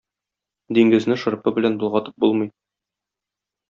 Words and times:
Диңгезне 0.77 1.19
шырпы 1.25 1.55
белән 1.59 1.79
болгатып 1.87 2.21
булмый. 2.27 2.55